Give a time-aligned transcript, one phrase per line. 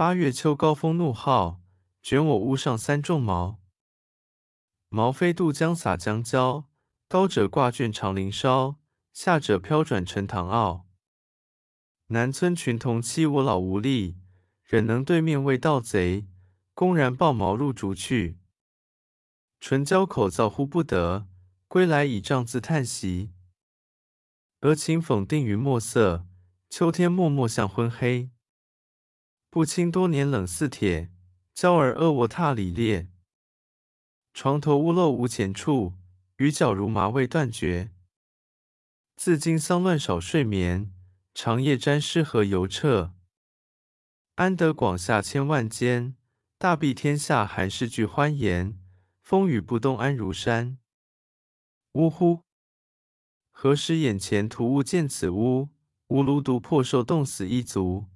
[0.00, 1.60] 八月秋高风怒号，
[2.02, 3.60] 卷我屋上三重茅。
[4.88, 6.70] 茅飞渡江洒江郊，
[7.06, 8.76] 高者挂卷长林梢，
[9.12, 10.86] 下者飘转沉塘坳。
[12.06, 14.16] 南村群童欺我老无力，
[14.64, 16.26] 忍能对面为盗贼，
[16.72, 18.38] 公然抱茅入竹去。
[19.60, 21.28] 唇焦口燥呼不得，
[21.68, 23.34] 归来倚杖自叹息。
[24.62, 26.24] 俄顷讽定云墨色，
[26.70, 28.30] 秋天漠漠向昏黑。
[29.52, 31.10] 不亲多年冷似铁，
[31.52, 33.08] 娇儿恶卧榻里裂。
[34.32, 35.94] 床头屋漏无钱处，
[36.36, 37.90] 雨脚如麻未断绝。
[39.16, 40.92] 自经丧乱少睡眠，
[41.34, 43.12] 长夜沾湿何由彻？
[44.36, 46.14] 安得广厦千万间，
[46.56, 48.78] 大庇天下寒士俱欢颜。
[49.20, 50.78] 风雨不动安如山。
[51.94, 52.42] 呜呼！
[53.50, 55.70] 何时眼前突兀见此屋？
[56.06, 58.06] 吾庐独破兽冻死一族。